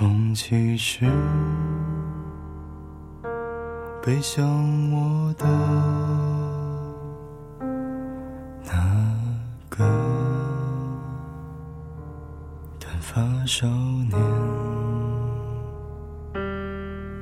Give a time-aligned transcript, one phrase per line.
[0.00, 1.04] 风起时，
[4.02, 4.42] 背向
[4.90, 5.46] 我的
[8.64, 8.72] 那
[9.68, 9.84] 个
[12.78, 14.18] 短发少年，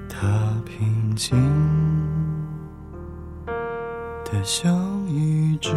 [0.09, 0.29] 他
[0.65, 1.37] 平静
[4.25, 4.73] 的像
[5.09, 5.75] 一只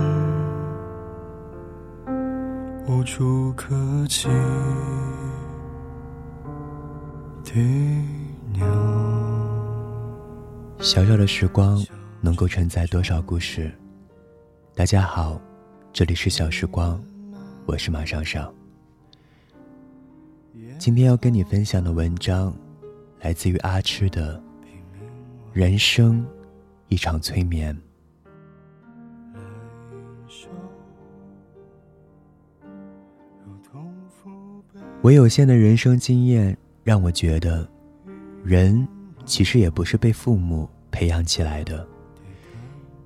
[2.87, 4.29] 无处可栖。
[10.79, 11.85] 小小的时光
[12.21, 13.69] 能够承载多少故事？
[14.73, 15.37] 大家好，
[15.91, 17.03] 这里是小时光，
[17.65, 18.53] 我是马上上。
[20.79, 22.55] 今天要跟你分享的文章
[23.19, 24.37] 来自于阿痴的
[25.51, 26.25] 《人生
[26.87, 27.75] 一场催眠》。
[35.01, 36.57] 我有限的人生经验。
[36.83, 37.67] 让我觉得，
[38.43, 38.87] 人
[39.25, 41.87] 其实也不是被父母培养起来的。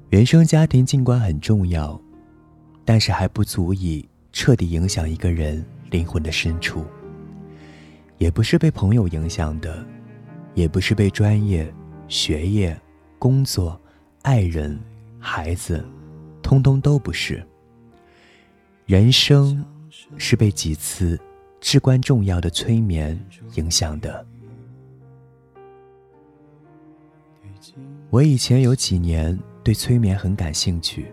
[0.10, 2.00] 原生家庭尽管很重要，
[2.86, 6.86] 但是还不足以彻底影响一个人灵魂的深处。
[8.18, 9.86] 也不是被朋友影响的，
[10.54, 11.70] 也不是被专业、
[12.08, 12.80] 学业、
[13.20, 13.80] 工作、
[14.22, 14.80] 爱人、
[15.20, 15.86] 孩子，
[16.42, 17.46] 通通都不是。
[18.86, 19.66] 人生
[20.18, 21.20] 是被几次。
[21.60, 23.20] 至关重要的催眠
[23.56, 24.26] 影响的。
[28.12, 31.12] 我以前有几年对催眠很感兴趣，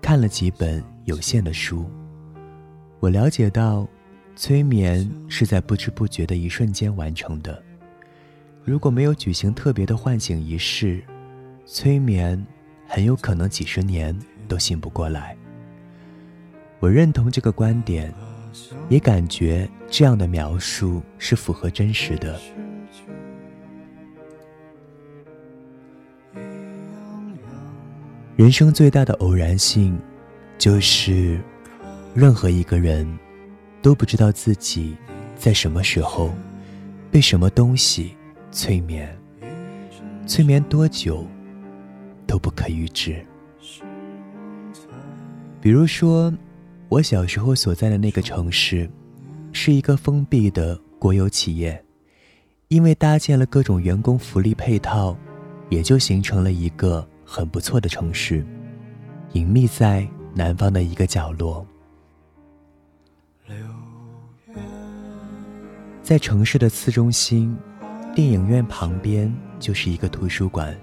[0.00, 1.88] 看了几本有限的书。
[3.00, 3.88] 我了解到，
[4.36, 7.60] 催眠是在不知不觉的一瞬间完成的。
[8.62, 11.02] 如果没有举行特别的唤醒仪式，
[11.64, 12.46] 催眠
[12.86, 14.16] 很有可能几十年
[14.46, 15.36] 都醒不过来。
[16.78, 18.12] 我认同这个观点。
[18.88, 22.38] 也感觉这样的描述是符合真实的。
[28.36, 29.98] 人生最大的偶然性，
[30.58, 31.40] 就是
[32.14, 33.06] 任何一个人
[33.80, 34.96] 都不知道自己
[35.36, 36.32] 在什么时候
[37.10, 38.16] 被什么东西
[38.50, 39.16] 催眠，
[40.26, 41.26] 催眠多久
[42.26, 43.24] 都不可预知。
[45.60, 46.32] 比如说。
[46.92, 48.86] 我小时候所在的那个城市，
[49.50, 51.82] 是一个封闭的国有企业，
[52.68, 55.16] 因为搭建了各种员工福利配套，
[55.70, 58.44] 也就形成了一个很不错的城市，
[59.32, 61.66] 隐秘在南方的一个角落。
[66.02, 67.56] 在城市的次中心，
[68.14, 70.78] 电影院旁边就是一个图书馆，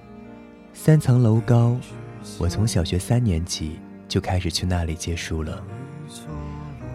[0.74, 1.78] 三层楼高。
[2.40, 3.78] 我从小学三年级
[4.08, 5.64] 就开始去那里借书了。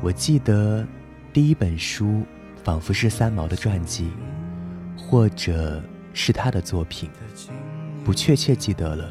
[0.03, 0.87] 我记得
[1.33, 2.23] 第一本书
[2.63, 4.11] 仿佛是三毛的传记，
[4.97, 5.83] 或者
[6.13, 7.09] 是他的作品，
[8.05, 9.11] 不确切记得了。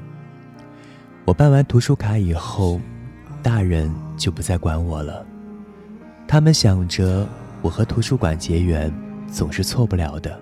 [1.26, 2.80] 我办完图书卡以后，
[3.42, 5.26] 大人就不再管我了。
[6.28, 7.28] 他们想着
[7.62, 8.94] 我和图书馆结缘
[9.28, 10.40] 总是错不了的。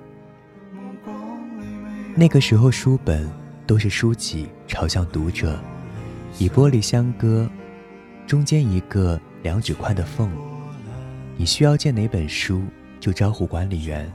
[2.16, 3.29] 那个时候书本
[3.66, 5.57] 都是书籍朝向读者，
[6.38, 7.50] 以玻璃相隔，
[8.27, 9.19] 中间一个。
[9.44, 10.29] 两指宽的缝，
[11.38, 12.62] 你需要借哪本书，
[13.00, 14.12] 就招呼管理员，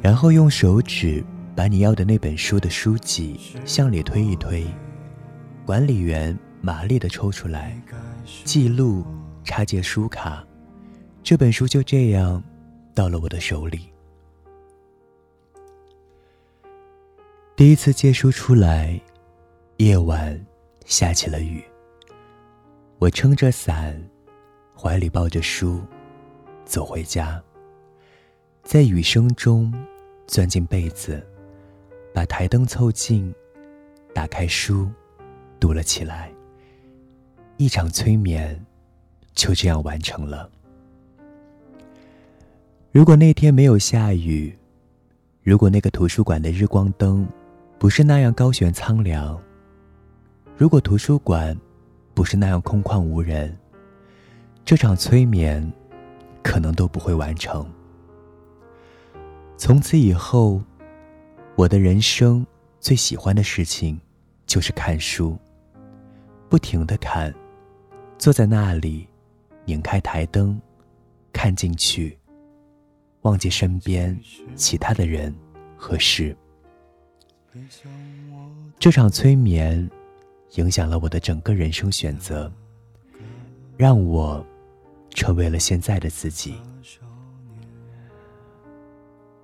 [0.00, 1.24] 然后用手指
[1.54, 4.64] 把你要的那本书的书籍向里推一推，
[5.64, 7.76] 管理员麻利的抽出来，
[8.44, 9.04] 记录
[9.42, 10.44] 插借书卡，
[11.22, 12.42] 这本书就这样
[12.94, 13.88] 到了我的手里。
[17.56, 19.00] 第一次借书出来，
[19.78, 20.38] 夜晚
[20.84, 21.64] 下起了雨，
[22.98, 23.98] 我撑着伞。
[24.78, 25.80] 怀里抱着书，
[26.66, 27.42] 走回家。
[28.62, 29.72] 在雨声中，
[30.26, 31.26] 钻进被子，
[32.12, 33.34] 把台灯凑近，
[34.12, 34.90] 打开书，
[35.58, 36.30] 读了起来。
[37.56, 38.62] 一场催眠
[39.34, 40.50] 就这样完成了。
[42.92, 44.54] 如果那天没有下雨，
[45.42, 47.26] 如果那个图书馆的日光灯
[47.78, 49.40] 不是那样高悬苍凉，
[50.54, 51.58] 如果图书馆
[52.12, 53.56] 不是那样空旷无人。
[54.66, 55.72] 这场催眠，
[56.42, 57.64] 可能都不会完成。
[59.56, 60.60] 从此以后，
[61.54, 62.44] 我的人生
[62.80, 63.96] 最喜欢的事情，
[64.44, 65.38] 就是看书。
[66.48, 67.32] 不停的看，
[68.18, 69.06] 坐在那里，
[69.66, 70.60] 拧开台灯，
[71.32, 72.18] 看进去，
[73.20, 74.18] 忘记身边
[74.56, 75.32] 其他的人
[75.76, 76.36] 和事。
[78.80, 79.88] 这场催眠，
[80.56, 82.52] 影响了我的整个人生选择，
[83.76, 84.44] 让我。
[85.16, 86.54] 成为了现在的自己。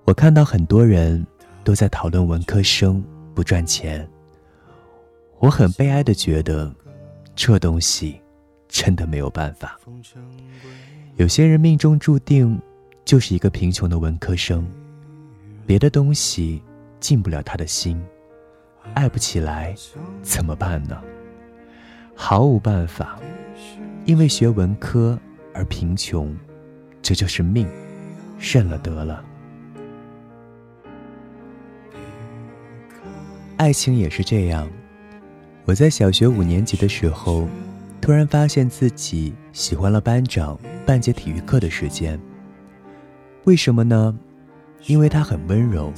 [0.05, 1.25] 我看到很多人
[1.63, 3.03] 都在讨论文科生
[3.33, 4.07] 不赚钱，
[5.39, 6.73] 我很悲哀的觉得，
[7.35, 8.21] 这东西
[8.67, 9.79] 真的没有办法。
[11.15, 12.61] 有些人命中注定
[13.03, 14.69] 就是一个贫穷的文科生，
[15.65, 16.61] 别的东西
[16.99, 17.99] 进不了他的心，
[18.93, 19.73] 爱不起来，
[20.21, 21.01] 怎么办呢？
[22.15, 23.19] 毫无办法，
[24.05, 25.17] 因为学文科
[25.53, 26.35] 而贫穷，
[27.01, 27.67] 这就是命，
[28.39, 29.23] 认了得了。
[33.57, 34.69] 爱情也是这样。
[35.65, 37.47] 我在小学五年级的时候，
[38.01, 42.19] 突然发现自己喜欢了班长半节体育课的时间。
[43.45, 44.17] 为什么呢？
[44.87, 45.93] 因为他很温柔，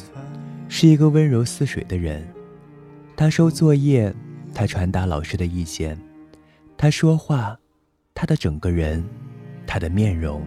[0.67, 2.27] 是一个温柔似水的人。
[3.15, 4.13] 他收作业，
[4.53, 5.99] 他传达老师的意见，
[6.77, 7.57] 他说话，
[8.13, 9.03] 他的整个人，
[9.75, 10.41] 他的面容，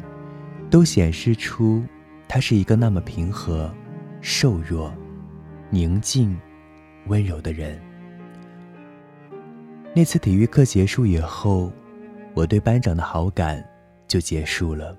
[0.70, 1.84] 都显示出
[2.26, 3.70] 他是一个那么平和、
[4.22, 4.90] 瘦弱、
[5.68, 6.34] 宁静。
[7.08, 7.78] 温柔的人。
[9.94, 11.70] 那次体育课结束以后，
[12.32, 13.62] 我对班长的好感
[14.06, 14.96] 就结束了。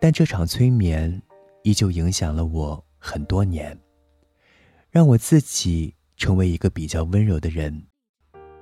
[0.00, 1.20] 但这场催眠
[1.62, 3.78] 依旧影响了我很多年，
[4.90, 7.84] 让我自己成为一个比较温柔的人，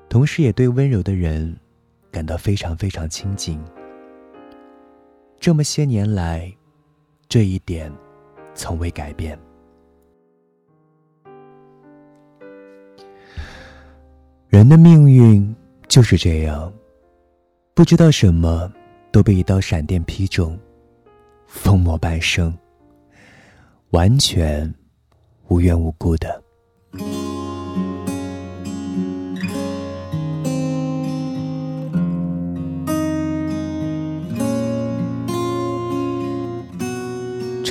[0.08, 1.56] 同时也对温柔的人
[2.10, 3.60] 感到非常非常亲近。
[5.42, 6.56] 这么些年来，
[7.28, 7.92] 这一点
[8.54, 9.36] 从未改变。
[14.46, 15.52] 人的命运
[15.88, 16.72] 就是这样，
[17.74, 18.72] 不知道什么
[19.10, 20.56] 都被一道闪电劈中，
[21.48, 22.56] 疯魔半生，
[23.90, 24.72] 完全
[25.48, 26.40] 无缘无故的。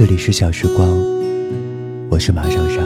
[0.01, 0.89] 这里是小时光，
[2.09, 2.83] 我是马上上，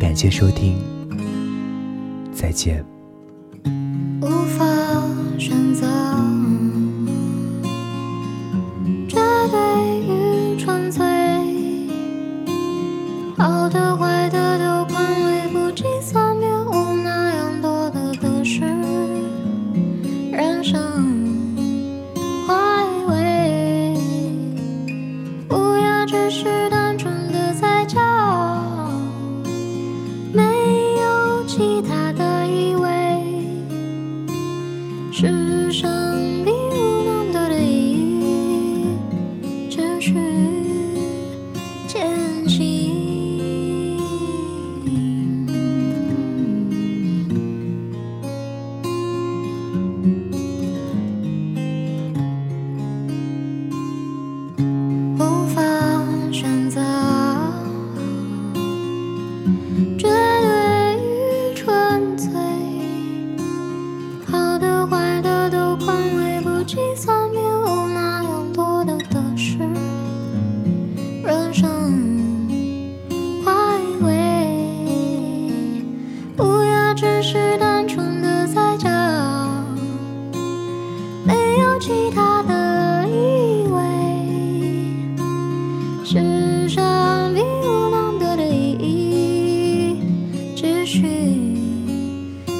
[0.00, 0.76] 感谢收听。
[2.34, 2.84] 再见。
[81.80, 83.80] 其他的以为，
[86.04, 89.96] 世上并无那么多的意义，
[90.54, 91.00] 只需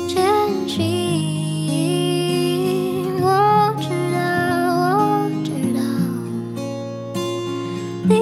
[0.08, 0.24] 坚
[0.66, 0.78] 信。
[3.20, 3.28] 我
[3.78, 4.18] 知道，
[4.80, 5.80] 我知道，
[8.08, 8.14] 你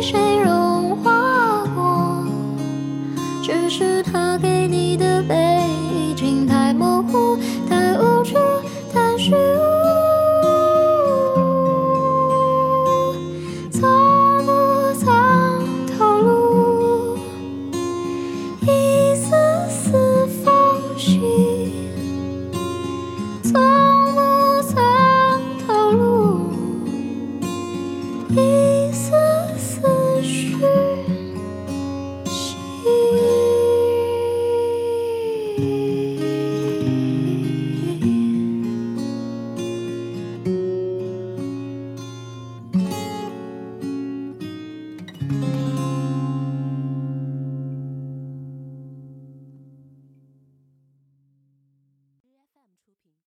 [0.00, 0.57] 水如